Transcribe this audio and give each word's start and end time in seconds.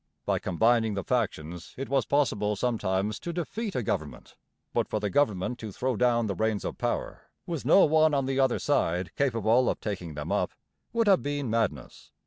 By 0.25 0.39
combining 0.39 0.95
the 0.95 1.03
factions 1.03 1.75
it 1.77 1.87
was 1.87 2.07
possible 2.07 2.55
sometimes 2.55 3.19
to 3.19 3.31
defeat 3.31 3.75
a 3.75 3.83
government, 3.83 4.35
but 4.73 4.87
for 4.87 4.99
the 4.99 5.11
government 5.11 5.59
to 5.59 5.71
throw 5.71 5.95
down 5.95 6.25
the 6.25 6.33
reins 6.33 6.65
of 6.65 6.79
power, 6.79 7.29
with 7.45 7.65
no 7.65 7.85
one 7.85 8.15
on 8.15 8.25
the 8.25 8.39
other 8.39 8.57
side 8.57 9.15
capable 9.15 9.69
of 9.69 9.79
taking 9.79 10.15
them 10.15 10.31
up, 10.31 10.53
would 10.91 11.05
have 11.05 11.21
been 11.21 11.51
madness. 11.51 12.09